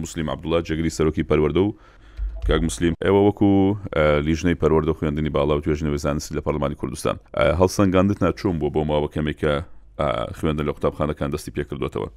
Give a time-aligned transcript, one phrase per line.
[0.00, 1.72] مسلیم عبدوڵات جگری سەرۆکی پەروەەردە و
[2.48, 3.48] کاک مسلیم ئێوە وەکو
[4.26, 7.16] لیژنەی پەروەەردە خوێندنی باڵا و توێژنەوە زانستی لە پەرلمانی کوردستان
[7.60, 9.52] هەڵسەنگاندت ناچوم بۆ بۆ ماوە کەمێکە
[10.38, 12.08] خوێندن لە قوتابخانەکان دەستی پێکردوێتەوە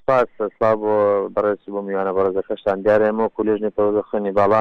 [0.00, 0.94] سپاس سلا بۆ
[1.34, 4.60] بەڕێسی بۆ میوانە بەڕێزە خەشتان دیارێمە و لێژنی پەرۆدە خوێنی باڵا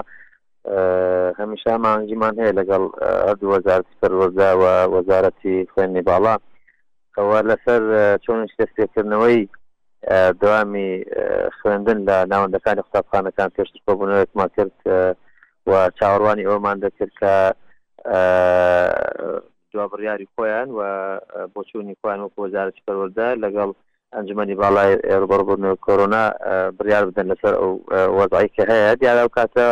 [1.40, 2.84] هەمیشا مانگیمان هەیە لەگەڵ
[3.54, 6.36] وەزارتی پەروەردا و وەزارەتی خوێنی باڵا
[7.18, 7.82] ئەوە لەسەر
[8.26, 9.42] چۆنش دەستێکردنەوەی
[10.12, 11.06] دوامی
[11.62, 14.76] خوێندن لە ناوەندەکانی قوتابخانەکان پێشتر بۆبوونەوەکمان کرد
[15.70, 17.36] و چاوەڕوانی ئەومان دەکرد کە
[19.72, 20.82] دوابڕیاری خۆیان و
[21.54, 23.70] بۆچوونی خۆیان و وەزارەتی پەروەەردە لەگەڵ
[24.16, 26.24] ئەنجمەی باڵای ێڕبەربوون کۆرۆنا
[26.78, 27.72] بریار بدەن لەسەر ئەو
[28.20, 29.66] وەزایی کە هەیە دیارە و کاتە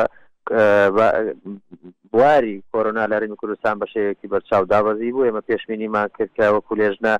[2.12, 7.16] بواری کۆرۆنا لەرمی کوردستان بەشەیەکی بەرچاو دابەزی بوو ئێمە پێشمینیمان کردکە وەکو لێژنە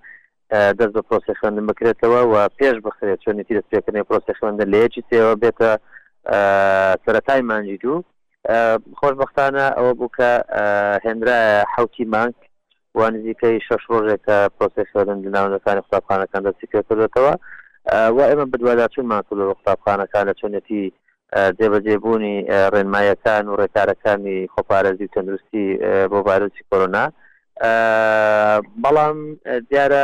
[0.52, 5.04] دەست بە پرۆسی خوێندن بکرێتەوە و پێش بخرێت چۆنیتی دەست پێکردنی پرۆسی خوێندن لە یەکی
[5.10, 5.72] تێەوە بێتە
[7.06, 8.04] سەتای مانجی دوو
[9.00, 10.32] خۆشببختانە ئەوە بووکە
[11.06, 12.36] هێنرایە حوتی مانگ
[12.98, 17.34] و نزیکەی شش ڕۆژێکە پرۆسی خوێندن لەناونەکانی قوتابخانەکان دەستی پێکردێتەوە
[18.16, 20.84] و ئێمە بدوادا چون ماکول لە قوتابخانەکان لە چۆنەتی
[21.60, 22.36] جێبەجێبوونی
[22.74, 25.66] ڕێنمایەکان و ڕێکارەکانی خۆپارێزی تەندروستی
[26.12, 27.06] بۆ ڤایرۆسی کۆرۆنا
[28.84, 29.18] بەڵام
[29.70, 30.02] دیارە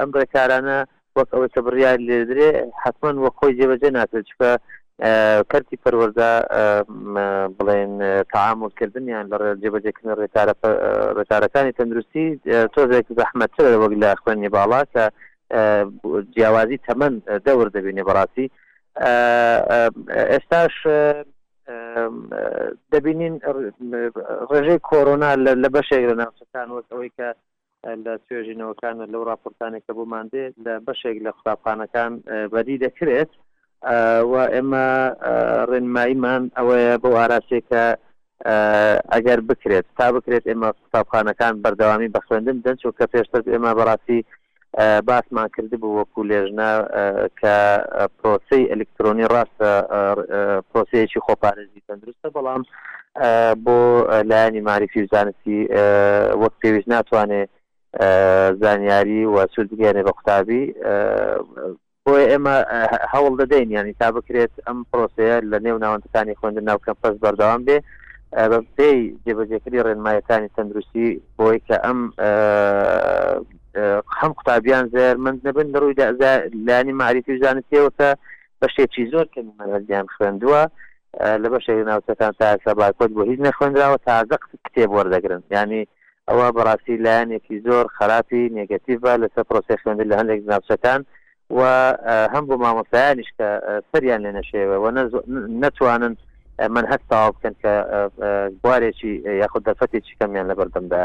[0.00, 0.78] ئەم ڕێکارانە
[1.16, 2.50] وەک ئەوە کە بڕیار لێدرێ
[2.82, 4.50] حتمما وە خۆی جێبەجێ ناتێت چکە
[5.50, 6.30] کەرتی پەروەەردە
[7.56, 7.92] بڵێن
[8.32, 10.10] تعاملکردنیان لە جێبەجێکردن
[11.18, 12.26] ڕێکارەکانی تەندروستی
[12.74, 15.04] تۆزێک زەحمەتە وەک لە خوێنی باڵا کە
[16.34, 18.46] جیاوازی تەمەند دەور دەبینێ بەڕاستی
[20.30, 20.74] ئێستاش
[22.94, 23.34] دەبینین
[24.52, 25.30] ڕێژەی کۆرۆنا
[25.62, 27.28] لە بەشێک لە ناوچەکان وەک ئەوەی کە
[28.04, 32.12] لە توێژینەوەکان لەو راپۆرتانێک کە بۆمان دێ لە بەشێک لە قوتابخانەکان
[32.52, 33.30] بەدی دەکرێت
[34.32, 34.86] و ئێمە
[35.70, 37.84] ڕێنماییمان ئەوەیە بۆ ئاراسێکە
[39.14, 44.20] ئەگەر بکرێت تا بکرێت ئێمە قوتابخانەکان بەردەوامی بە خوێندن دەن چۆ کە پێشتر ئێمە بەڕاستی
[44.78, 46.70] باسمان کرده بوو وەکو لێژنە
[47.40, 47.56] کە
[48.18, 49.70] پرۆسی ئەلکترۆنی ڕاستە
[50.70, 52.62] پرۆسەیەکی خۆپارێزی تەندروستە بەڵام
[53.64, 53.76] بۆ
[54.30, 55.58] لایانی معریفی زانستی
[56.42, 57.50] وەک پێویست ناتوانێت
[58.62, 60.64] زانیاری و سوودگەێنێ بە قوتابی
[62.04, 62.56] بۆی ئێمە
[63.12, 67.78] هەوڵ دەدەین ینی تا بکرێت ئەم پرۆسەیە لە نێو ناوەندەکانی خوێندن ناو کەمپەس بەردەوام بێ
[68.52, 71.08] بەپی جێبەجێکردی ڕێنمایەکانی تەندروستی
[71.38, 72.00] بۆی کە ئەم
[74.20, 75.98] هەم قوتابیان زێرمەند نەبن ڕووی
[76.66, 78.08] لانی معریفی زانستیەوەکە
[78.60, 80.62] بەشتێکی زۆر کەمیمەزیان خوێندووە
[81.42, 84.36] لە بەش ناوچەکان تاسە باکۆت بۆ هیچ نەخێنراوە تازە
[84.66, 85.82] کتێب وەردەگرن ینی
[86.28, 91.00] ئەوە بەڕاستی لایەنێکی زۆر خراپی نگەتیڤە لەسەر پرۆسی خوێندن لە هەندێک ناوچەکان
[91.58, 91.60] و
[92.32, 93.48] هەم بۆ مامۆسایانیش کە
[93.90, 94.86] سەریان لێ نەشێوە و
[95.62, 96.14] نەتوانن
[96.74, 97.72] من هەستا بکەن کە
[98.62, 99.12] بوارێکی
[99.42, 101.04] یاخود دەفەتێکی کەمیان لە بەردەمدا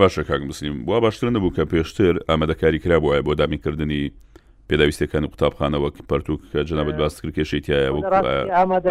[0.00, 4.02] باشە کاک مسلیم وا باشتر نەبوو کە پێشتر ئامادەکاری کرا بۆە بۆ دامیکردنی
[4.72, 7.90] پێداویستەکان و قوتابخانەوە پەرتوک کە جنابەت باس کرد کێشێتیایە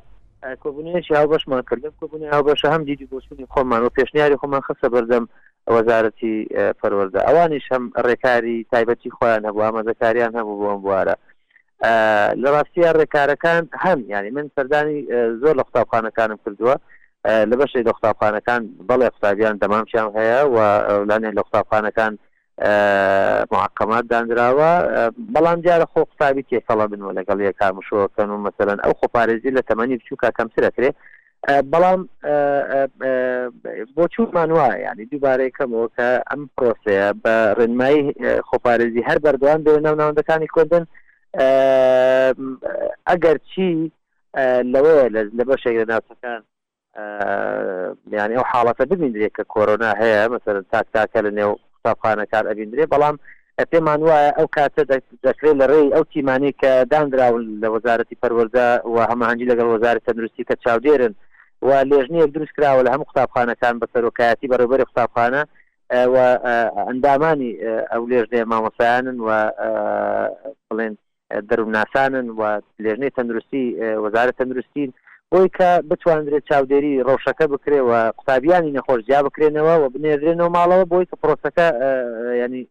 [0.63, 5.25] کۆبوونیشی هاوبەشمان کردن کۆبوونی هاوبەشە هەم دیدی بۆچوونی خۆمان و پێشنیاری خۆمان خستە بەردەم
[5.77, 6.35] وەزارەتی
[6.83, 11.15] پەروەەردە ئەوانیش هەم ڕێکاری تایبەتی خۆیان هەبوو ئامادەکاریان هەبوو بۆم بوارە
[12.43, 14.99] لە ڕاستیە ڕێکارەکان هەم ینی من سەردانی
[15.43, 16.77] زۆر لە قوتابخانەکانم کردووە
[17.51, 20.57] لە بەشی لە قوتابخانەکان بەڵێ قوتابیان دەمامشیان هەیە و
[21.09, 22.13] لانێ لە قوتابخانەکان
[23.55, 24.73] محقمات دانراوە
[25.35, 29.97] بەڵام دیارە خۆ قوتابی تێکەڵە بنوە لەگەڵ یە کامشۆکەن و مەمثلەن ئەو خۆپارێزی لە تەمەنی
[30.01, 30.91] بچوو کاکەم سرەکرێ
[31.73, 32.01] بەڵام
[33.97, 38.03] بۆ چوومان وایە ینی دووبارەیەکەمەوە کە ئەم پرۆسەیە بە ڕێنمایی
[38.49, 40.85] خۆپارێزی هەر بەردوان بێنە ناوەندەکانی کوردن
[43.07, 43.93] ئەگەر چی
[44.73, 46.41] لەوەیە لە لە بەشێک لە ناسەکان
[48.19, 52.85] یان ئەو حاڵەتە ببیندرێت کە کۆرۆنا هەیە مەسەر تاک تاکە لە نێو قوتابخانە کار ئەبیندرێ
[52.93, 53.17] بەڵام
[53.71, 54.83] پێمان وایە ئەو کاتە
[55.27, 60.45] دەکرێت لە ڕێی ئەو تیمانی کە دانراون لە وەزارەتی پەروەەردە و هەماهنجی لەگەڵ وەزارە تەندروستی
[60.49, 61.15] کە چاودێرن
[61.67, 65.43] و لێژنەیەک دروست کراوە لە هەموو قوتابخانەکان بە سەرۆکایەتی بەرەبەری قوتابخانە
[66.89, 67.53] ئەندامانی
[67.93, 69.29] ئەو لێژنێ مامەسایانن و
[70.69, 70.95] بڵێن
[71.51, 73.65] دەرووناسانن و لێژنەی تەندروستی
[74.05, 74.91] وەزارە تەندروستین
[75.31, 81.17] بۆی کە بتواندرێت چاودێری ڕۆشەکە بکرێ و قوتابیانی نەخۆشجیا بکرێنەوە و بنێزرێنەوە ماڵەوە بۆی کە
[81.23, 81.67] پرۆسەکە
[82.43, 82.63] ینی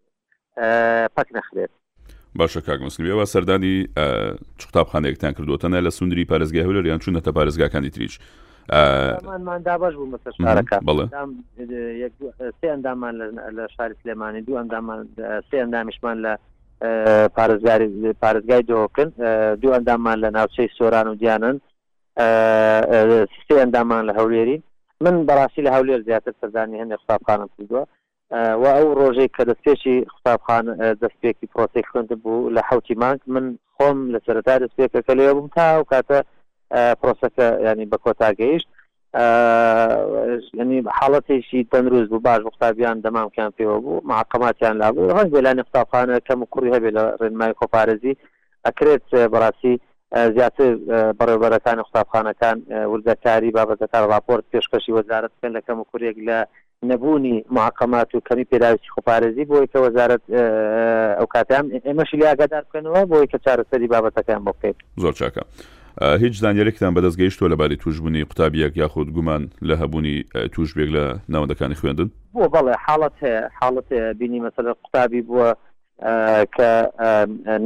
[1.15, 1.71] پەک نەخرێت
[2.39, 3.75] باشە کاک مسللیەوە سەردانی
[4.59, 8.19] قوتابخانەیەکتان کردوتەنە لە سوندری پارێزگای هەولەر یان چونەتە پارێزگاکانی تریش
[9.45, 10.77] ماندا باش بوو مەسەشارەکە
[12.61, 13.13] سێ ئەندامان
[13.57, 14.99] لە شاری سلێمانی دوو ئەندامان
[15.49, 16.33] سێ ئەندامیشمان لە
[18.21, 19.09] پارێزگای دۆکن
[19.61, 21.57] دوو ئەندامان لە ناوچەی سۆران و دیانن
[23.45, 24.61] سێ ئەندامان لە هەولێرین
[25.03, 27.81] من بەڕاستی لە هەولێر زیاتر سەردانی هەندێک قوتابخانم کردووە
[28.61, 30.65] و ئەو ڕۆژەی کە دەستپێکی قوتابخان
[31.01, 33.45] دەستپێکی پرۆسی خوند بوو لە حوتی مانک من
[33.75, 36.17] خۆم لە سەرتا دەستپێکەکە لێ بووم تا و کاتە
[37.01, 38.67] پرۆسەکە ینی بە کۆتاگەیشت
[39.17, 46.39] ینی حاڵەتێکی تەندروست بوو باش قوتابیان دەمامکیان پێوە بوو معقاماتیان لابوو ڕنج بێلانی قوتابخانە کەم
[46.41, 48.13] و کوڕی هەبێت لە ڕێنمای کۆپارێزی
[48.65, 49.03] ئەکرێت
[49.33, 49.73] بەڕاستی
[50.35, 50.69] زیاتر
[51.19, 52.57] بەڕێبەرەکان قوتابخانەکان
[52.91, 56.37] وردەکاری بابەتەکان راپۆرت پێشکەشی وەزارت بکەن لە کەم و کوورێک لە
[56.89, 60.23] نەبوونی معقامات و کەمی پێداویستی خۆپارێزی بۆی کە وەزارت
[61.17, 65.43] ئەو کاتیان ئێمەشی لاگادار بکەنەوە بۆی کە چارەسەری بابەتەکان بۆ بکەیت زۆر چاکە.
[66.01, 71.03] هیچ زانانیێکتان بەدەستگەیشتۆ لەباری توشببوونی قوتابیەک یاخود گومان لە هەبوونی توشبێک لە
[71.33, 73.17] ناوەندەکانی خوێندن بۆ بەڵێ حاڵەت
[73.59, 73.89] حاڵەت
[74.19, 75.49] بینی مەسەر قوتابی بووە
[76.55, 76.69] کە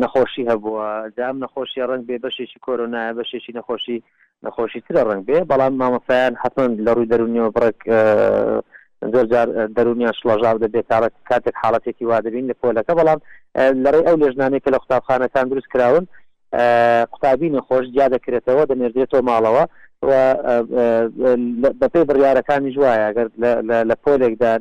[0.01, 0.85] نەخۆشی هەبووە
[1.17, 3.97] دام نەخۆشی ڕنگ بێ بەشێکی کۆرۆنایە بەشێکی نەخۆشی
[4.45, 7.79] نەخۆشی ترە ڕنگ بێ بەڵام مامەسایان حتمن لە ڕووی دەرونیەوە بڕێک
[9.13, 13.19] زۆرجار دەرونیان شڵژاو دەبێت تاڵەت کاتێک حاڵەتێکی وادەبین لە پۆلەکە بەڵام
[13.83, 16.05] لەڕێ ئەو لێژنانێک کە لە قوتابخانەکان دروست کراون
[17.11, 19.63] قوتابینی خۆش جیا دەکرێتەوە دەمێردێتەوە ماڵەوە
[21.79, 23.27] بە پێی بڕیارەکانی جوایە گەر
[23.89, 24.53] لە پۆلێکدا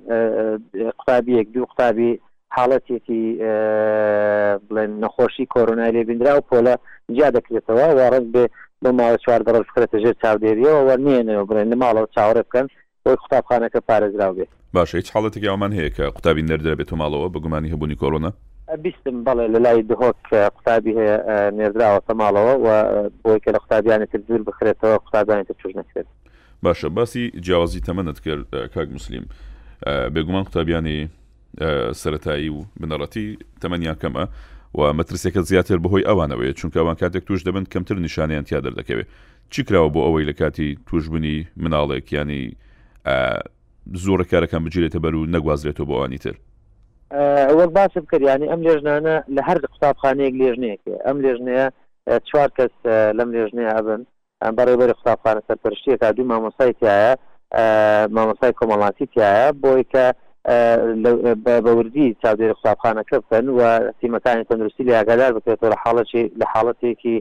[0.98, 2.10] قوتابیەک دوو قوتابی
[2.56, 3.22] حاڵەتێکی
[4.68, 6.74] بڵێن نەخۆشی کۆرۆنالی بینرا و پۆلە
[7.16, 8.44] جیا دەکرێتەوە وارەز بێ
[8.82, 12.66] بۆ ماوە چوار دەڕ بکرێتە ژێر چاودێریەوە وە نێنەوە بڕێن لە ماڵەوە چاوەڕێ بکەن
[13.04, 17.28] بۆی قوتابخانەکە پارێزراو بێت باش هیچ حڵەتێکی ئەومان هەیە کە قوتابی نەردرا بێت و ماڵەوە
[17.34, 18.30] بەگومانی هەبوونی کۆرۆنا
[18.76, 20.16] بیستم بەڵێ لە لای دهۆک
[20.56, 21.18] قوتابی هەیە
[21.58, 22.66] نێردراوە سەماڵەوە و
[23.22, 26.06] بۆی کە لە قوتابیانێتتر دوور بخرێتەوە قوتابیانێتە چوش نەکرێت
[26.66, 29.24] باشە باسی جیاوازی تەمەنت کرد کاک مسلیم
[30.14, 31.08] بێگومان قوتابیانی
[32.02, 33.26] سەتایی و بنەڕەتی
[33.62, 34.24] تەمەنیان کەمە
[34.74, 39.08] و مەترسێکە زیاتر بەهۆی ئەوانەوەی چونکەوان کاتێک توش دەبن کەمتر نیشانیان تیادر دەکەوێت
[39.50, 42.46] چی کراوە بۆ ئەوەی لە کاتی توشببوونی مناڵێک ینی
[44.04, 46.34] زۆرە کارەکان بگیرێتە بەر و نەگوازرێتەوە بۆوانی تر
[47.58, 51.66] وەک باسم کردیانی ئەم لێژنانە لە هەر قوتابخانەیەک لێژنەیەکێ ئەم لێژنەیە
[52.28, 52.72] چوار کەس
[53.18, 54.00] لەم لێژنەیە ئەبن
[54.42, 57.10] ئەم بەڕێبەر قوتابخانە سەرپەرشتیە تا دوو مامۆسای تایە
[58.16, 60.04] مامۆسای کۆمەڵاتی تایە بۆی کە
[61.64, 63.60] بەوردی چاودێر قوتابخانەکە بکەن و
[64.00, 67.16] سیمەکانی تەندروستی لە یاگادار بکرێتەوە لە حاڵەتی لە حاڵەتێکی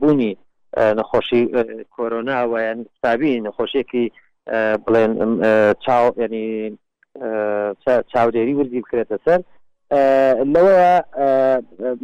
[0.00, 0.32] بوونی
[0.98, 1.42] نەخۆشی
[1.96, 4.04] کۆرۆنا وەیان تابی نەخۆشیێکی
[4.84, 5.12] بڵێن
[5.84, 6.48] چاو ینی
[8.12, 9.40] چاودێری وردی بکرێتە سەر
[10.54, 10.94] لەوەیە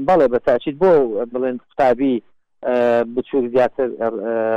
[0.09, 0.91] بەڵێ بە تاچیت بۆ
[1.33, 2.15] بڵێن قوتابی
[3.15, 3.89] بچوو زیاتر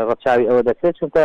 [0.10, 1.24] ڕەچاوی ئەوە دەکرێت چونکە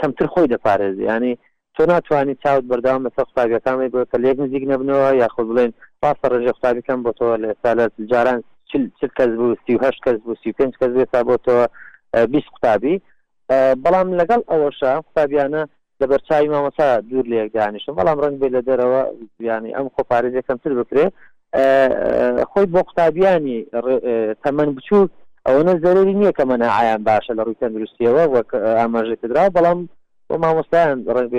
[0.00, 1.34] کەمتر خۆی دەپارێزی ینی
[1.74, 5.72] تۆ ناتوانانی چاوت بەرداوام لەسەر قوتابیەکانی بۆکە لێک نزیک نەبنەوە یاخود بڵێن
[6.02, 8.40] پاسە ڕێژە قوتابیکەم بۆ تۆ لە سالە جاران
[9.00, 11.56] چل کەس بوو سیهشت کەس بوو سی پێنج کەس بێتا بۆ تۆ
[12.32, 12.96] بیست قوتابی
[13.82, 15.62] بەڵام لەگەڵ ئەوەشە قوتابیانە
[16.04, 19.02] لە بەرچوی مامەسا دوور لە یەکدانیشتم بەڵام ڕنگ بێت لە دەرەوە
[19.40, 21.04] بیانی ئەم خۆپارێزیەکەم تر بکرێ
[22.50, 23.58] خۆی بۆ قوتابیانی
[24.44, 25.10] تەمەەن بچوو
[25.46, 28.48] ئەوەنە زەرری نییە کە منە ئایان باشە لە ڕووی تەندروستیەوە وەک
[28.78, 29.78] ئاماژە کردرا بەڵام
[30.28, 31.32] بۆ مامۆستایان ڕنگ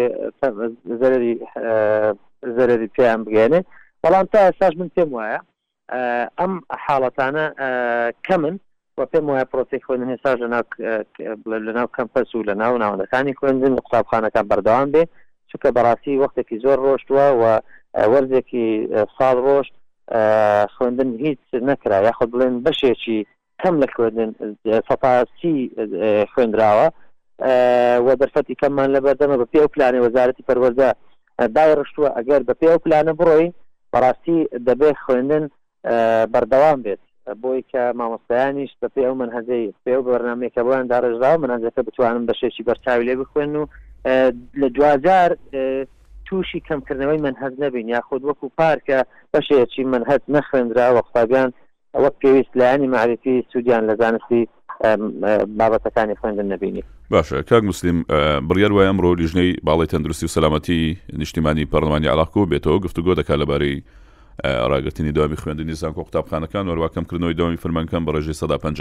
[1.02, 1.34] زەرری
[2.58, 3.60] زەرری پێیان بگەێنێ
[4.04, 5.40] بەڵام تا ئێستاش من پێم وایە
[6.40, 6.54] ئەم
[6.86, 7.46] حاڵەتانە
[8.28, 8.56] کەمن
[9.12, 10.32] پێم وایە پرۆسی خوێن هێسا
[11.68, 15.04] لەناو کەمپەس و لە ناو ناوەندەکانی خوێنزن لە قوتابخانەکان بەردەوام بێ
[15.50, 17.44] چونکە بەڕاستی وەختێکی زۆر ڕۆشتووە و
[18.12, 18.66] وەرزێکی
[19.18, 19.74] ساڵ ڕۆشت
[20.76, 23.20] خوێندن هیچ نکرا یاخود بڵێن بەشێکی
[23.62, 24.30] کەم لە خوێندن
[24.88, 25.58] سەپاسی
[26.32, 26.88] خوێندراوە
[28.06, 30.90] و دەرفەتی کەممان لە بەردەمە بە پێ و پلانی وەزارەتی پەروەەردە
[31.56, 33.48] دای ڕشتووە ئەگەر بە پێ و پلانە بڕۆی
[33.94, 35.44] بەڕاستی دەبێت خوێندن
[36.34, 37.02] بەردەوام بێت
[37.34, 41.82] بۆی کە مامۆستایانیش بە پێ ئەو من هەزەی پێ و بەرنمێکە بۆیان داڕژدا من هەنجەکە
[41.88, 43.66] بتوانم بە شێکی بەرچاوی لێ بخوێن و
[44.62, 45.38] لە دوزار
[46.28, 49.00] تووشی کەمکردنەوەی من هەز نەبین یاخود وەکو پارکە
[49.38, 51.52] بەشێکی من هەت نەخێنرا وەختابیان
[51.96, 54.48] ئەوە پێویست لایانی معرفی سوودیان لە زانستی
[55.60, 58.06] بابەتەکانی خوێندن نبینی باشە کاک مسلیم
[58.50, 63.82] بڕیار وای ئەمڕۆ لیژنەی باڵی تەندروستی و سەلامەتی نیشتیمانی پەرلمانی علااقۆ بێتەوە گفتوگۆ دەکا لەبارەی
[64.44, 68.80] ڕاگررتنی دامی خوێندنی زانکۆ قوتابخانەکان وەرواکەمکردنەوەی دامی فەرمانکەم بە ڕژێ سەدا پنج.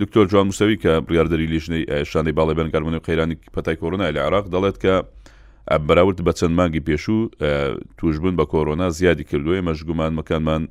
[0.00, 4.76] دکتۆر جوان موسەوی کە بریاردەری لیژنەی شانەی باڵی بەنگارمونی قەیرانی پەتای کۆرۆنای لە عراق دەڵێت
[4.82, 4.94] کە
[5.88, 7.20] بەراورد بە چەند مانگی پێشوو
[7.98, 10.62] توشببوون بە کۆرۆنا زیادی کردووە مەشگومان مکانمان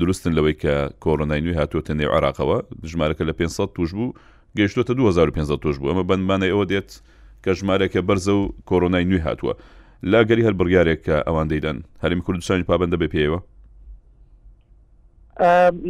[0.00, 0.74] دروستن لەوەی کە
[1.04, 2.58] کۆرۆنای نوێ هاتووەتە نێو عراقەوە
[2.90, 4.12] ژمارەکە لە 500 توش بوو
[4.58, 6.90] گەیشتوتە 2500 توش بوو ئەمە بەندمانەی ئەوە دێت
[7.46, 9.54] کە ژمارەکە بەرزە و کۆرۆنای نوێ هاتووە
[10.02, 13.38] لاگەری هەر بڕیارێک کە ئەوان دەیدەن هەرمی کوردستانی پابندە بێ پێوە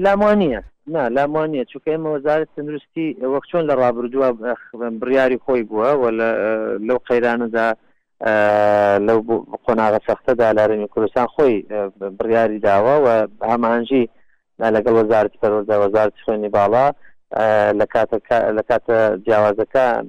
[0.04, 0.60] لاموانە
[0.94, 4.28] نا لاموانە چونکە ئمە وەزارت تەندروستی وەک چۆن لە ڕابردووە
[5.00, 6.04] بڕیاری خۆی بووە و
[6.88, 7.66] لەو قەیرانەدا
[9.06, 9.18] لەو
[9.64, 11.56] قۆناغە سەختەدا لارمی کوردستان خۆی
[12.18, 13.08] بڕیاری داوە و
[13.52, 14.04] هەمانجی
[14.74, 16.86] لەگەڵ وەزارت پەرۆزدا وەزارت خوێنی باڵا
[18.58, 18.94] لە کاتە
[19.26, 20.02] جیاوازەکان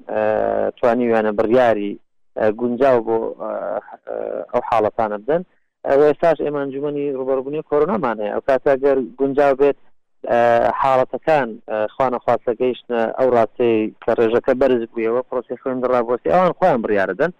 [0.78, 1.94] توانی وێنە بڕیاری
[2.58, 3.16] گونجاو بۆ
[4.54, 5.42] ئەو حاڵەتانە بدەن
[5.86, 9.78] ئێستاش ئێمانجمنی ڕوبەربوونی کۆرونامانەیە ئەو کاتەگەر گونجاو بێت
[10.82, 11.50] حاڵەتەکان
[11.94, 17.32] خوانەخواستە گەیشتە ئەو ڕاستی کە ڕێژەکە بەرز بوویەوە پرۆسی خوێن ڕابۆسی ئەوان خۆیان بڕیاردن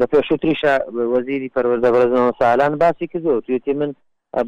[0.00, 0.74] لە پێشوتریشە
[1.12, 3.90] وەزیری پەروەردە بەرزنەوە سالان باسی کردو توێتی من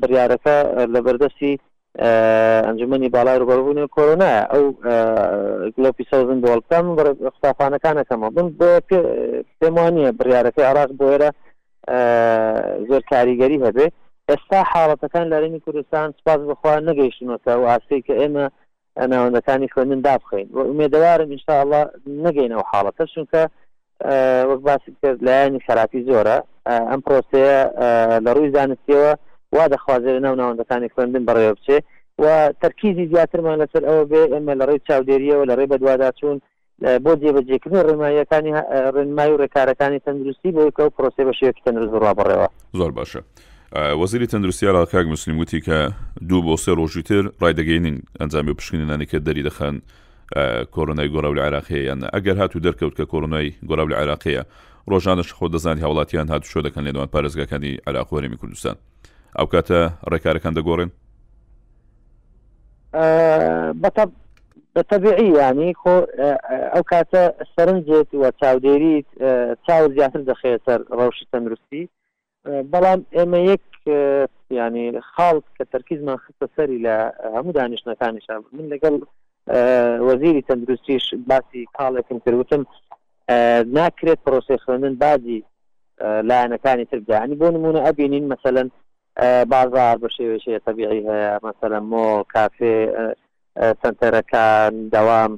[0.00, 0.56] بڕیارەکە
[0.94, 1.54] لە بەردەستی
[2.02, 4.64] ئەنجومی باڵای ڕوبەربوونی کۆرۆنایە ئەو
[5.76, 8.70] گلۆپی سەزن دۆڵکەم قوتابخانەکانەکەمە بن بۆ
[9.58, 11.30] پێم وانە بریارەکەی عراق بۆ ئێرە
[12.88, 13.86] زۆر کاریگەری هەبێ
[14.28, 18.44] ئێستا حاڵەتەکان لەرێنی کوردستان سپاس بخوا نەگەیشتنەوە و ئاسی کە ئێمە
[19.12, 20.46] ناوەندەکانی خوێنن دابخین
[20.86, 21.80] ێدەوارم انشاءله
[22.26, 23.42] نەگەینەوە حاڵەتە چونکە
[24.50, 26.38] وەک باسی کرد لایانی خراپی زۆرە
[26.90, 27.58] ئەم پرۆسەیە
[28.24, 29.12] لە ڕووی زانستیەوە
[29.54, 31.78] وا دەخوازێ ناو ناوەندەکانی خوێندن بەڕێوە بچێ
[32.23, 32.25] و
[32.62, 36.38] تەرکیزی زیاترمان لەسەر ئەوە بێ ئەمە لە ڕێی چاودێریەوە لە ڕێ بەدوواداچوون
[37.04, 38.52] بۆ جێبەجێکردن ڕێمایەکانی
[38.94, 42.49] ڕێنمای و ڕێکارەکانی تەندروستی بۆ کە و پرۆسی بەشەیەکی تەندروست بڕوا بڕێەوە
[42.80, 43.20] زۆر باشە.
[44.00, 45.76] وەزیری تەندروستی عراقاک مسللم وتی کە
[46.28, 49.75] دوو بۆ سێ ڕۆژی تر ڕایدەگەینین ئەنجامی و پشکنیانی کە دەری دەخەن
[50.75, 54.42] کۆرنای گۆرە لە عراقەیەیان ئەگەر هاتو دەرکەوت کە کۆرنای گۆرە لە عراقەیە
[54.90, 58.75] ڕۆژانش خۆ دەزانانی هاوڵاتیان هاتو شۆ دەکەن لێنوان پارێزگەکانی عراقۆرەمی کوردستان
[59.38, 59.79] ئەو کاتە
[60.12, 60.91] ڕێکارەکان دەگۆڕێن
[64.76, 65.97] بەتەبیعی ینی خۆ
[66.75, 67.23] ئەو کاتە
[67.55, 68.97] سەرنجێت وە چاودێری
[69.67, 71.83] چاو زیاتر دەخێت سەر ڕەوشی تەندروستی
[72.73, 73.64] بەڵام ئێمە یەک
[74.59, 76.95] ینی خاڵ کە تەرکیزمان خستە سەری لە
[77.37, 78.26] هەموو دانیشتەکانیش
[78.57, 78.95] من لەگەڵ
[80.09, 82.62] وەزیری تەندروستیش باسی کاڵێکم کردوتم
[83.76, 85.38] ناکرێت پرۆسی خوێندن بازی
[86.29, 88.69] لایەنەکانی تردا ینی بۆ نمونە ئەبینین مثلەن
[89.50, 92.75] بازار بە شێوێکی تەبیعی هەیە مەسەرە مۆ کافێ
[93.83, 95.33] سنتەرەکان دەوام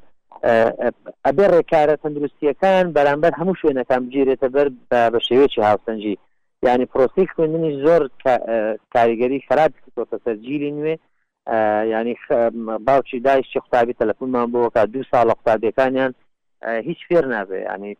[1.26, 4.68] ئەبێ ڕێکارە تەندروستیەکان بەرامبەر هەموو شوێنەکان بگیرێتە بەر
[5.12, 6.14] بە شێوێکی هاوسەنجی
[6.66, 8.02] یعنی پرۆسی خوێندنی زۆر
[8.94, 10.94] کاریگەری خراپ تۆتە سەرگیری نوێ
[11.92, 12.14] ینی
[12.86, 16.12] باوکی دایشی قوتابی تەلەفۆنمان بۆکە دو ساڵە قوتابیەکانیان
[16.88, 17.92] هیچ فێر نابێ ینی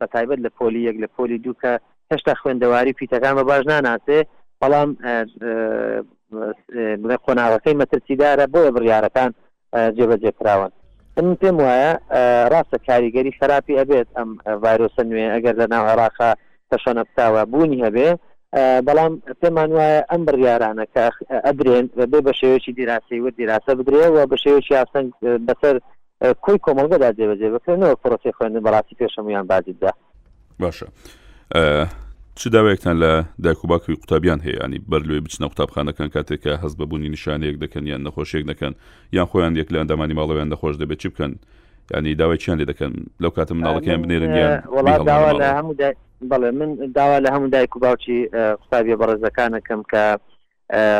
[0.00, 1.72] بەتایبەت لە پۆلی یەک لە پۆلی دووکە
[2.10, 4.18] هێشتا خوێندەواری پیتەکان بە باش ناناسێ
[4.62, 4.90] بەڵام
[7.02, 9.30] بڵێ خۆناوەکەی مەترسیدارە بۆیە بڕیارەکان
[9.96, 10.70] جێبەجێ کراون
[11.16, 11.92] من پێم وایە
[12.52, 14.30] ڕاستە کاریگەری خراپی ئەبێت ئەم
[14.62, 16.30] ڤایرۆسە نوێ ئەگەر لە ناو عێراقا
[16.70, 18.08] تەشەنە بتاوە بوونی هەبێ
[18.86, 21.04] بەڵام پێمان وایە ئەم بڕیارانە کە
[21.46, 25.10] ئەدرێن بێ بە شێوەیەکی دیراسی و دیراسە بدرێەوە بە شێوەیەکی ئاسەنگ
[25.48, 25.76] بەسەر
[26.44, 29.92] کوی کۆمەلگەدا جێبەجێ بکردنەوە پرۆسی خوێنن بەڕاستی پێشەمویان بازیدا
[30.60, 30.86] باشە.
[32.36, 37.84] چ داوایەکتان لە دایکوباکوی قوتابیان هەیە ینی بەرلوێ بچنە قوتابخانەکان کاتێکە هەست بەبوونی نیشانەیەک دەکەن
[37.92, 38.72] یان نەخۆشیێک دەکەن
[39.16, 41.32] یان خۆیان یەک لە ئەندامانی ماڵەوەیان دەخۆش دەبێت چی بکەن
[41.96, 44.32] ینی داوای چیان لێ دەکەن لەو کاتە مناڵەکەیان بنێرن
[46.30, 48.18] بەڵێ من داوا لە هەموو دایک و باوکی
[48.62, 50.04] قوتابی بەڕێزەکانەکەم کە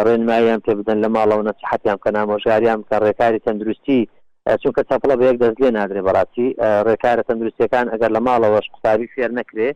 [0.07, 4.01] ڕێنماییان پێ بدەن لە ماڵەوە نەسیحەتیان کە نامۆژاریان کە ڕێکاری تەندروستی
[4.63, 6.49] چونکە چاپڵە بە یەک دەست لێ نادرێ بەڕاستی
[6.87, 9.71] ڕێکارە تەندروستەکان ئەگەر لە ماڵەوەش قوتابی فێر نەکرێ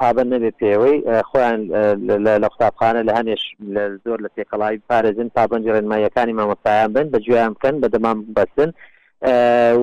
[0.00, 1.60] پابەر نەبێ پێوەی خۆیان
[2.42, 3.42] لە قوتابخانە لە هەنێش
[4.04, 8.70] زۆر لە تێکەڵی پارێزن پابنج ڕێنمایەکانی مامۆستایان بن بە جویان بکەن بە دەمان بەسن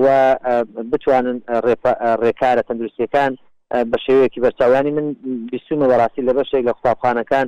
[0.04, 0.06] و
[0.92, 1.36] بتوانن
[2.22, 3.30] ڕێکارە تەندروستیەکان
[3.90, 5.06] بە شێوەیەکی بەرچاوانی من
[5.52, 7.46] بیسومە بەڕاستی لە بەشێک لە قوتابخانەکان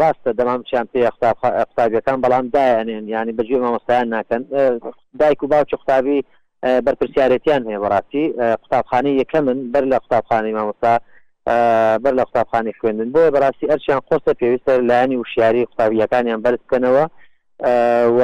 [0.00, 4.42] ڕاستە دەمام چیان پێ قوتابیەکان بەڵام دایانێن ینی بەجێ مامۆستایان ناکەن
[5.20, 6.18] دایک و باوکی قوتابی
[6.86, 8.24] بەرپسیارەتیان هەیە بەڕاستی
[8.62, 10.94] قوتابخانەی یەکەمن بەر لە قوتابخانەی مامۆستا
[12.04, 17.04] بەر لە قوتابخانەی خوێندن بۆە بەڕاستی ئەرچیان خۆستە پێویستە لایانی وشیاری قوتابیەکانیان بەرز بکەنەوە
[18.18, 18.20] و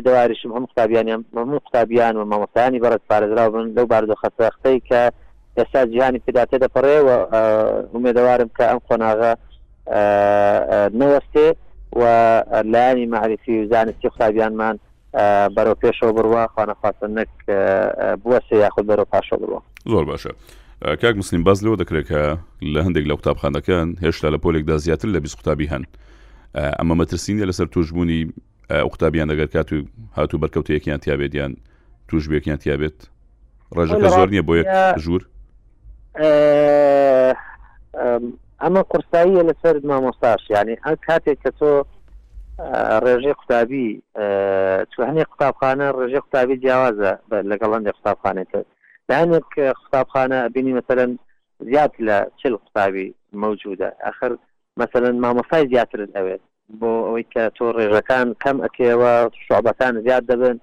[0.00, 5.00] ێدەواریشم هەم قوتابیانیان هەموو قوتابیان و مامۆسانی بەرز پارێزرا بن لەو باردۆ خەسەختەی کە
[5.58, 7.16] لەسا جیهانی پداتێ دەپەڕێەوە
[8.10, 9.32] ێدەوارم کە ئەم خۆناغا
[11.00, 11.48] نەوەستێ
[12.00, 12.02] و
[12.72, 14.76] لایانی معریفی و زانستی قوتابیانمان
[15.56, 17.32] بەرەو پێشەوە بڕوە خانەخواستنەک
[18.22, 19.60] بووە سێ یاخود بەرەو پاشە بڕوە
[19.92, 20.32] زۆر باشە.
[20.82, 22.38] کاک مسلیم باز لەوە دەکرێت کە
[22.74, 25.84] لە هەندێک لە قوتابخانەکان هێشتا لە پۆلێکدا زیاتر لە بیست قوتابی هەن
[26.78, 28.32] ئەمە مەترسینە لەسەر توشببوونی
[28.70, 29.76] قوتابیان دەگەر کات و
[30.16, 31.52] هاتوو بەرکەوتەیەکیان تیاابێتیان
[32.08, 32.98] توشبێکیان تیاابێت
[33.76, 34.68] ڕژەکە زۆر نییە بۆ یەک
[35.02, 35.22] ژوور
[38.62, 41.72] ئەمە قورساییە لەسەر مامۆستاش یعنی هەر کاتێک کە تۆ
[43.04, 44.02] ڕێژەی قوتابی
[44.92, 47.12] تو هەنێ قوتابخانە ڕێژەی قوتابی جیاوازە
[47.50, 48.62] لەگەڵ هەندێک قوتابخانێتە
[49.20, 49.48] هەنێک
[49.80, 51.16] قوتابخانە بینی مثلا
[51.68, 54.30] زیات لە چل قوتابی موجودە آخر
[54.82, 56.42] مثلا مامەسای زیاترت ئەوێت
[56.80, 59.12] بۆ ئەوەی کە تۆ ڕێژەکان کەم ئەکەوە
[59.46, 60.56] شعبەکان زیاد دەبن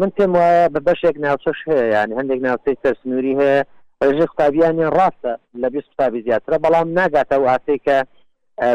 [0.00, 3.60] من پێم وایە بە بەشێک ناوچەش هەیە یان هەندێک ناوچەی سەرسنووری هەیە
[4.04, 7.96] ڕێژی قوتابیانی ڕاستە لە بیست قوتابی زیاترە بەڵام ناگاتە و ئاسەی کە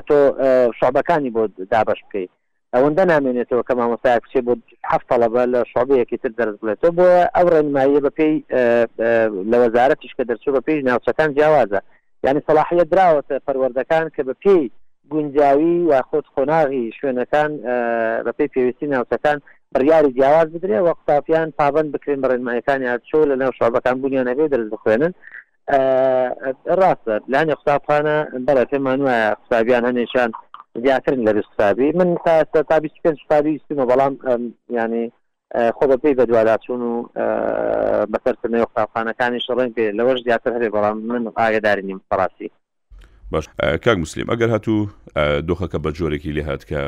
[0.07, 0.17] تۆ
[0.79, 2.31] شعبەکانی بۆ دابش بکەیت
[2.77, 4.53] ئەوەندە نامێنێتەوە کە مامۆستای کچێ بۆ
[4.91, 8.35] هەفت تەڵەبە لە شعبەیەکی تر دەرزبێتەوە بۆ ئەو ڕێنماییە بە پێی
[9.51, 11.79] لە وەزارەتیش کە دەرچوو بە پێی ناوچەکان جیاوازە
[12.25, 14.63] یعنی سەلاحیە دراوەتە پەروەردەکان کە بە پێی
[15.11, 17.51] گونجاوی واخۆت خۆناغی شوێنەکان
[18.25, 19.37] بە پێی پێویستی ناوچەکان
[19.73, 24.45] بڕیاری جیاواز بدرێ و قوتافیان پابند بکرێن بە ڕێنمایەکانی هاچۆ لە ناو شعبەکان بوونیان نەبێ
[24.53, 25.13] دەرز بخوێنن
[26.79, 30.31] ڕاستە لاانی قوتابخانە بەڵێ پێمان وایە قوتابیان هەنێشان
[30.81, 34.13] زیاترن لە قسابی من تا تا پێ سوپاریستینەوە بەڵام
[34.69, 35.11] ینی
[35.77, 37.05] خۆ بە پێی بە دوواداچون و
[38.13, 42.49] بەسەرکردنەوە قوتابخانەکانی شڵێن پێ لەوەش زیاتر هەرێ بەڵام من ئاگداری نیم فڕاستی
[43.31, 43.49] باش
[43.83, 44.87] کاک مسلیم ئەگەر هاتوو
[45.49, 46.79] دۆخەکە بە جۆرێکی لێ هات کە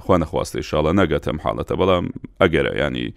[0.00, 2.06] خوا نەخواستە شاڵە نەگەتەم حاڵەتە بەڵام
[2.40, 3.14] ئەگەرە ینی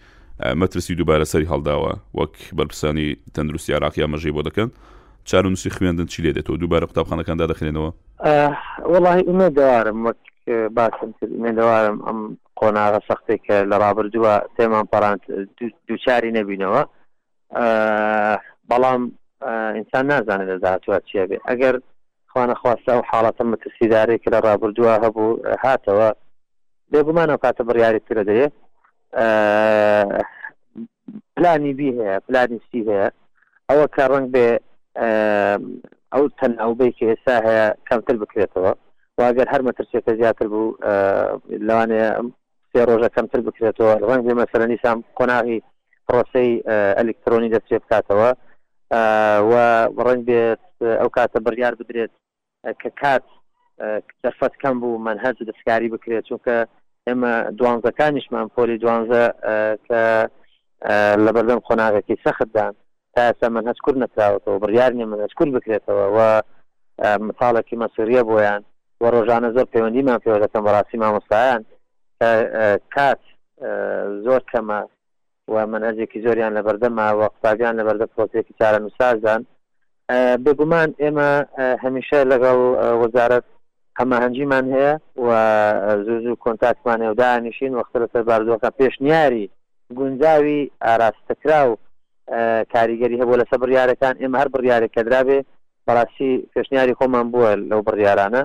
[0.61, 4.69] مەترسی دووبارە سەری هەڵداوە وەک بەرپرسانی تەندروستی عراقییا مەژەی بۆ دەکەن
[5.29, 7.89] چارونسی خوێندن چی لێ دێتەوە دووبارە قوتابخانەکاندا دەخێنەوە
[8.93, 10.19] وڵی ئومێدەوارم وەک
[10.77, 11.59] باسم کرد
[12.07, 12.19] ئەم
[12.59, 15.15] قۆناغە سەختێکە لە ڕابردووە تێمان پەران
[15.87, 16.81] دووچاری نەبینەوە
[18.71, 19.01] بەڵام
[19.77, 21.75] ئینسان نازانێت لە داهاتوە چیە بێ ئەگەر
[22.31, 26.09] خوانە خواستە و حاڵەتە مەترسیدارێکی لە ڕابردووە هەبوو هاتەوە
[26.91, 28.47] بێگومانەوە کاتە بڕیاری ترە دەیە
[31.35, 33.07] پلانی بی هەیە پلانی سی هەیە
[33.69, 34.49] ئەوە کە ڕنگ بێ
[36.13, 38.71] ئەو تەن ئەوبەیەکی ئێستا هەیە کەمتر بکرێتەوە
[39.19, 40.77] واگەر هەر مەترسێکە زیاتر بوو
[41.67, 42.01] لەوانێ
[42.69, 45.59] سێ ڕۆژە کەمتر بکرێتەوە ڕەنگێ مەسەر نیسان قۆناغی
[46.07, 46.49] پرۆسی
[46.99, 48.29] ئەلکترۆنی دەستێ بکاتەوە
[49.51, 49.53] و
[50.07, 50.63] ڕنگ بێت
[50.99, 52.11] ئەو کاتە بڕیار بدرێت
[52.81, 53.25] کە کات
[54.23, 56.55] دەرفەت کەم بوو من هەز دەستکاری بکرێت چونکە
[57.07, 59.23] ئێمە دوانزەکانیشمان پۆلی دوانزە
[59.87, 60.01] کە
[61.25, 62.73] لەبەردەم قۆناغێکی سەختدان
[63.17, 66.19] تاسە من هەچکور نکراوەەوە بڕیار نیە من هەچکور بکرێتەوە و
[67.27, 68.61] مثالێکی مەسریە بۆیان
[69.01, 71.61] و ڕۆژانە زۆر پەیوەندیمان پێوە دەکەم بەڕاستی مامۆستایان
[72.95, 73.21] کات
[74.25, 74.81] زۆر کەمە
[75.53, 79.41] و منەرجێکی زۆریان لە بەردەما و قوتابیان لە بەردە پرۆسێکی چارە نووسازدان
[80.45, 81.29] بگومان ئێمە
[81.83, 82.59] هەمیشە لەگەڵ
[83.01, 83.45] وەزارەت
[83.99, 84.93] هەماهەنجیمان هەیە
[85.25, 85.29] و
[86.05, 89.49] زوو زوو کۆنتاکمان هێودانیشین وەختە لەسەر باردۆکە پێشنیاری
[89.97, 91.73] گونجاوی ئاراستەکرا و
[92.73, 95.39] کاریگەری هەبوو لە سە بڕیارەکان ئێمە هەر بڕیارێک کەدرابێ
[95.87, 98.41] بەڕاستی پێشنیاری خۆمان بووە لەو بڕیارانە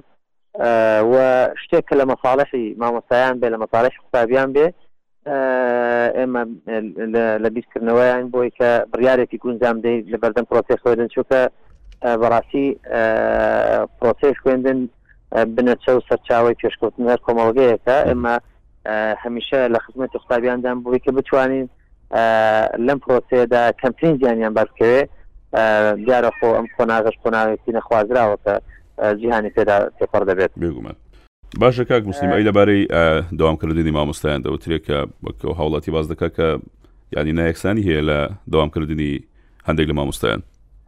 [1.13, 1.15] و
[1.63, 4.67] شتێک کە لە مەساڵەشی مامۆستایان بێ لە مەساڵش قوتابیان بێ
[6.19, 6.43] ئێمە
[7.43, 11.41] لە بیستکردنەوەیان بۆی کە بڕیارێکی گونجام دەی لە بەردەم پرۆسس خوێدن چووکە
[12.23, 12.67] بەڕاستی
[13.99, 14.79] پرۆسش خوێندن
[15.55, 18.35] بنەچە و سەرچاوی پێشکەوتن هەر کۆمەڵگەیەکە ئێمە
[19.23, 21.67] هەمیشە لە خزمەتی قوتابیاندان بووی کە بتوانین
[22.79, 25.01] لەم پرۆسێدا کەمترین زیانیان باسکەوێ
[26.07, 28.55] جارە خۆ ئەم خۆناغش خۆناوێتی نەخوازراوە کە
[29.21, 30.93] جیهانی پێدا تێپەر دەبێت بگومە.
[31.61, 32.83] باشە کاک مسلیم ئەی لەبارەی
[33.39, 36.49] داوامکردنی مامۆستایان دەوترێت کە بەکە هاوڵاتی باز دەکا کە
[37.17, 38.19] ینی نایەکسانی هەیە لە
[38.53, 39.13] داوامکردنی
[39.69, 40.43] هەندێک لە مامۆستایان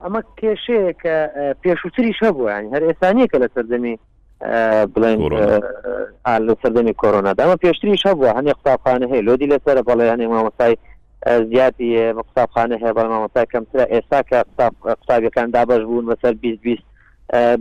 [0.05, 1.15] ئەمە کێشەیە کە
[1.63, 3.97] پێشووتریش هەبووانی هەر ئێسانەیەکە لە سەردەمی
[4.95, 5.17] بڵێن
[6.49, 10.77] لە سەردەمی کۆرۆنا دامە پێشتریش هەبووە هەنێ قوتابخانە هەیە لۆدی لەسەر بەڵێ هەنێ مامۆسای
[11.51, 16.83] زیاتی بە قوتابخانە هەیە بەڵامەسا کەمترە ئێستا کە قوتابەکاندا بەش بوون بەسەر 2020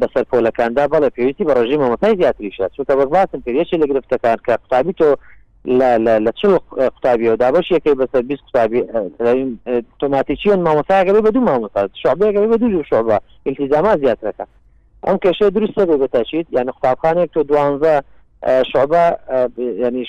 [0.01, 4.93] بەسەر پۆلەکاندا بەڵە پێویستی بە ڕژی مەمەسای زیاتریشە چونکە بەباتن پێشی لە گرفتەکان کە قوتابی
[4.99, 5.09] تۆ
[6.25, 6.45] لە چ
[6.75, 8.79] قوتابیەوە دابش یەکەی بەسەر 20 قوتابی
[9.99, 14.45] تۆماتی چیان مامەساگەڵی بە دوو مامەسا شعبەکەی بە دوو شعبە التیزاما زیاترەکە
[15.07, 17.95] ئەم کێشەیە دروستە بێ بەتەچیت یعنی قوتابخانێک تۆ دوانزە
[18.73, 19.17] شعبە
[19.57, 20.05] ینی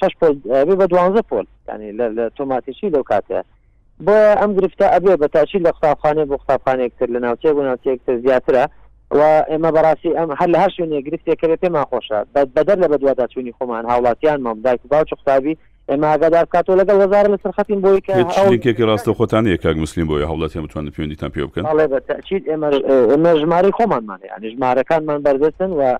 [0.00, 0.34] شش پۆل
[0.80, 3.40] بە دوانزە پۆل ینی لە تۆماتیشی لەو کاتە
[4.06, 8.64] بۆ ئەم گرفتە ئەبێ بە تاچی لە قوتابخانێ بۆ قوتابخانێکتر لە ناوچێ بۆ ناوچێکتر زیاترە
[9.16, 12.20] و ئێمە بەڕاستی ئەم هەر لە هەر شوێنێ گرفتێکەکە پێمان خۆشە
[12.56, 15.56] بەدەر لە بەدووادا چوونی خۆمان هاوڵاتیان مام دایک باوچ قوتابی
[15.90, 18.00] ئێمە ئاگادار کاتۆ لەگەڵ وەزار لە سرخەتین بۆی
[18.64, 21.64] کەێکی ڕاستە خۆتان یەکاک مسلیم بۆی هەوڵاتیان بتوانن پەیوەندیتان پێ بکەن
[23.12, 25.98] ئێمە ژماری خۆمانمانێ ژمارەکانمان بەردەستن و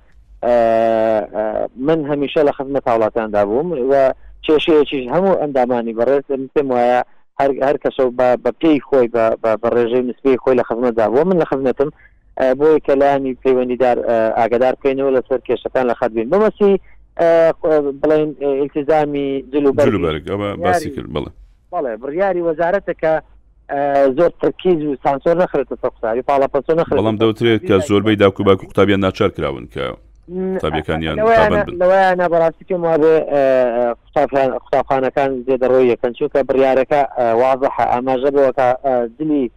[1.77, 4.11] من هەمیشە لە خزمە تاوڵاتیاندا بووم و
[4.47, 7.03] کێشەیەکیش هەموو ئەندامانی بەڕێز پێم وایە
[7.41, 9.09] هەر کەسە بە پێی خۆی
[9.43, 11.91] بە ڕێژەی نسبی خۆی لە خزمەتدا بوو من لە خزمەتم
[12.61, 13.97] بۆی کەلانی پەیوەندیدار
[14.39, 16.73] ئاگدار بکەینەوە لەسەر کێشەکان لە خەبین بمەسی
[18.01, 20.23] بڵێن التزامی جلوبەرگ
[21.73, 23.13] بڵێ بڕیاری وەزارەتەکە
[24.19, 29.69] زۆر تەکیز و سانسۆر نەخرێتە سەقساری پاڵاپەسۆ نەخڵم دەوترێت کە زۆربەی داکوباکو قوتابیان ناچار کراون
[29.75, 29.97] کە
[30.61, 33.17] تابیەکانیان لەوەیانە بەڕاستیکە ما بێ
[34.35, 38.69] قوتابخانەکان دێ دەڕۆی یەکەن چووکە بڕیارەکە وازە ئاماژە بەوەکە
[39.19, 39.51] دلی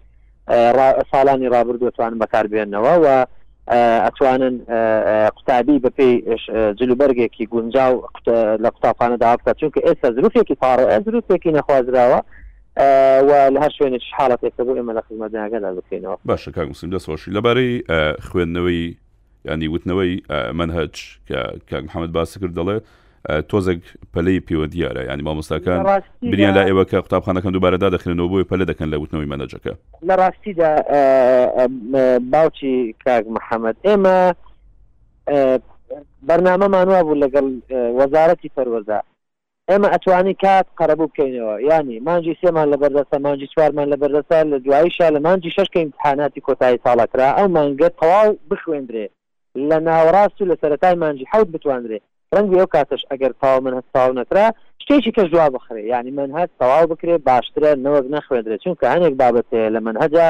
[1.11, 3.25] ساڵانی رابرد دەتوانن بەکاربێنەوە و
[4.05, 4.55] ئەتوانن
[5.37, 6.21] قوتابی بەپی
[6.79, 8.07] جلوبەرگێکی گونجاو
[8.63, 12.21] لە قوتابخانە داکە چونکە ئێستا زروفێکی پاڕ زروفێکی نەخوازراوە
[13.29, 17.83] و لە هەر شوێنێک حالڵەتێکەکە بوو ئێمە لە خزمەتداگەدا بکەینەوە باشە کاگوسیم دەسۆشی لەبارەی
[18.27, 18.95] خوێندنەوەی
[19.49, 20.31] ینی وتنەوەی
[20.61, 20.91] منهج
[21.69, 22.77] کە محەممەد باس کرد دەڵێ
[23.49, 23.81] تۆزێک
[24.13, 25.79] پەلەی پیوە دیارە ینی مامۆستاکان
[26.31, 29.73] بریان لا ئێوە کە قوتابخانەکەم دووبارەدا دەخێنەوە بۆی پەلە دەکەن لە وتنەوەی منەجەکە
[30.07, 30.71] لە ڕاستیدا
[32.33, 34.17] باوکی کاک محەممەد ئێمە
[36.27, 37.45] بەرنامەمان وا بوو لەگەڵ
[37.99, 39.03] وەزارەتی پەروەزار
[39.71, 44.57] ئێمە ئەتوانی کات قەرەبوو بکەینەوە ینی مانجی سێمان لە بەردەسە مانجی چوارمان لە بەردەسا لە
[44.65, 49.07] دواییشە لە مانجی شش کە امتحاناتی کۆتایی ساڵەکرا ئەو مانگە تەواو بخوێندرێ
[49.69, 51.99] لە ناوەڕاست و لە سەرەتای مانجی حوت بتوانرێ
[52.35, 54.45] ڕەنگی ئەو کاتەش ئەگەر پاو من هەستاو نەکرا
[54.83, 59.69] شتێکی کەس جووا بخرێ یعنی من هەست تەواو بکرێ باشترە نەوەک نەخوێنرێت چونکە هەنێک بابەتەیە
[59.75, 60.25] لە من هەجا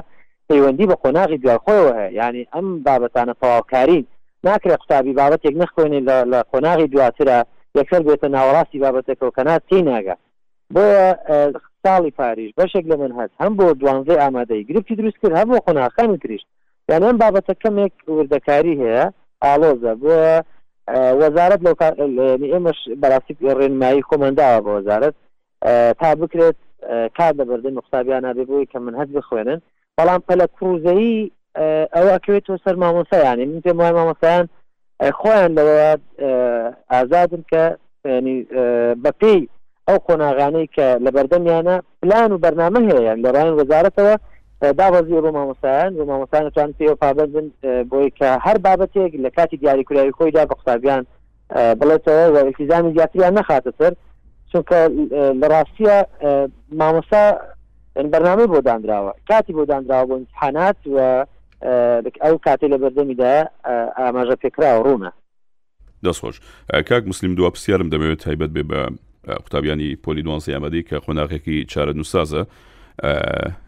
[0.50, 4.04] پەیوەندی بە خۆناغی دوارخۆیەوە هەیە یعنی ئەم بابەتانە تەواوکارین
[4.48, 6.00] ناکرێ قوتابی بابەتێک نەخوێنێ
[6.32, 7.38] لە خۆناغی دواترە
[7.78, 10.16] یەکسەر بێتە ناوەڕاستی بابەتەکەەوە کەنا تی ناگە
[10.76, 10.86] بۆ
[11.84, 15.58] ساڵی پاریش بەشێک لە من هەست هەم بۆ دوانزەی ئامادەی گرفتی دروست کرد هەم بۆ
[15.66, 16.48] خۆناخانی تریشت
[16.90, 19.06] یان ئەم بابەتە کەمێک وردەکاری هەیە
[19.46, 20.16] ئالۆزە بۆ
[21.22, 21.62] وەزارت
[22.18, 25.16] لە ئێمەش بەڕاستی ڕێنمایی خۆمەنداوە بە وەزارت
[26.00, 26.58] تا بکرێت
[27.18, 29.60] کار دەبردن نقصابیان نابێبووی کە من هەز بخوێنن
[29.98, 31.32] بەڵام پەلە کوزایی
[31.96, 34.46] ئەوە ئەکەوێت تۆ سەر مامۆسایانی من پێم وای مامۆسایان
[35.20, 35.78] خۆیان لەوە
[36.94, 37.64] ئازادن کە
[39.04, 39.42] بە پێی
[39.88, 44.16] ئەو قۆناغانەی کە لە بەردەمیانە پلان و بەرنامە هەیە لە ڕایەن وەزارەتەوە
[44.62, 47.48] دابەزی بۆ مامۆسایان و مامۆسانتان پێ و پابند بن
[47.92, 51.06] بۆی کە هەر بابەتێک لە کاتی دیاریکراوی خۆیدا بە قوتابیان
[51.80, 53.94] بڵێتەوە و التیزامی زیاتریان نەخاتە سەر
[54.52, 54.80] چونکە
[55.42, 55.98] لە ڕاستیە
[56.80, 57.24] مامۆسا
[58.12, 61.26] بەرنامە بۆ دانراوە کاتی بۆ دانراوە بۆ امتحانات و
[62.24, 63.48] ئەو کاتی لە بەردەمیدا
[64.00, 65.12] ئاماژە پێکراوە ڕوونە
[66.06, 66.38] دەستخۆش
[66.90, 68.94] کاک مسلیم دووە پرسیارم دەمەوێت تایبەت بێ بە
[69.44, 72.44] قوتابیانی پۆلی دوانسی ئەمەدی کە خۆناغێکی چارە نووسازە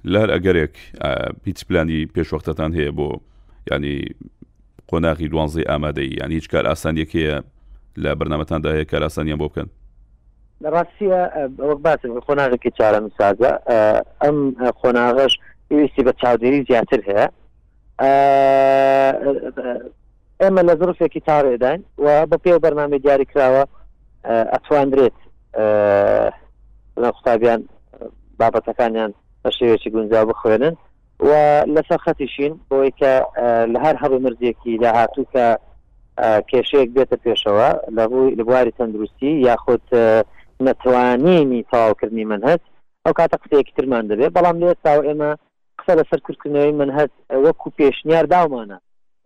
[0.05, 0.73] لەر ئەگەرێک
[1.43, 3.07] پیچ پلانی پێشوەختتان هەیە بۆ
[3.71, 4.05] ینی
[4.89, 7.37] قۆناغی دوانزی ئامادەی ینی هیچ کار ئاسانیەکەیە
[8.03, 9.67] لە بەرنمەتاندا هەیە کار ئاسانیان بۆ بکەن
[10.63, 11.21] لە ڕاستیە
[11.69, 13.51] وەک باسم خۆناغێکی چارە سازە
[14.23, 14.37] ئەم
[14.79, 15.33] خۆناغش
[15.69, 17.27] پێویستی بە چاودێری زیاتر هەیە
[20.41, 23.63] ئێمە لە زرفێکی تاڕێدان و بە پێ بەرنامە دیاری کراوە
[24.25, 25.17] ئەتواندرێت
[26.95, 27.61] قوتابیان
[28.39, 29.11] بابەتەکانیان
[29.45, 30.73] بە شێوێکی گونجا بخوێنن
[31.29, 31.31] و
[31.75, 33.11] لەسەر خەتیشین بۆی کە
[33.73, 35.45] لە هەر هەڵی مردێکی لە هاتوو کە
[36.49, 39.81] کێشەیەک بێتە پێشەوە لە بووی لەبواری تەندروستی یاخود
[40.65, 42.65] نەتوانینی تەواوکردنی من هەست
[43.05, 45.29] ئەو کاتە قسەیەکی ترمان دەبێت بەڵام لێ تاو ئێمە
[45.79, 48.77] قسە لەسەر کردکردنەوەی من هەست وەکو پێشنیار داومانە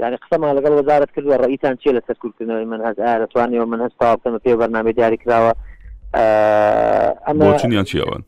[0.02, 4.40] یعنی قسەمان لەگەڵ وەزارت کردوە ڕئیتان چێ لەسەر کردکردنەوەی من هەست ئارەتوانەوە من هەست تاواکەمە
[4.46, 5.54] پێ بەرنامە دیاریکراوە
[7.28, 8.20] ئەمە چیان چیەوە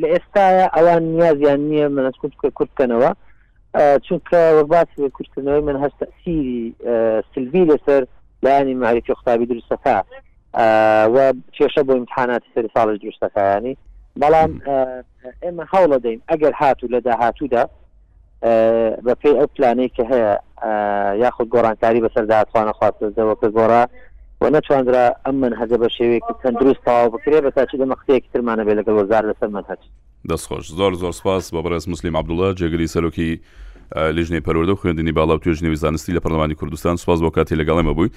[0.00, 3.10] لە ئێستاە ئەوان نیازیان نییە منە کوچکە کورتکەنەوە
[4.06, 6.74] چونکە وەباسی کورتکردنەوەی من هەستا سیری
[7.34, 8.02] سلوی لەسەر
[8.42, 9.94] لایانی معرفی قوتابی دروستەکە
[11.14, 11.16] و
[11.56, 13.74] کێشە بۆ امتحاناتی سەری ساڵش دروستەکەیانی
[14.20, 14.52] بەڵام
[15.44, 17.64] ئێمە هەوڵە دەین ئەگەر هاتوو لە داهاتوودا
[19.06, 20.32] بە پێی ئەو پلانەی کە هەیە
[21.22, 23.82] یاخود گۆڕانکاری بەسەرداتوانە خواستەوە کە گۆڕە
[24.40, 28.64] و نەچواندرا ئەم من هەزە بە شێوەیەکی تەندروست تاوا بکرێ بە تاچی لە مەختەیەکی ترمانە
[28.66, 29.82] بێ لەگەڵ وەزار لەسەر من هەچ
[30.30, 33.30] دەستخۆش زۆر زۆر سپاس بە بەرز مسلیم عبدوڵە جێگری سەرۆکی
[34.16, 38.10] لیژنەی پەروەدە خوێندنی باڵاو توێژنەوی زانستی لە پەرلەمانی کوردستان سپاس بۆ کاتی لەگەڵێمە بووی.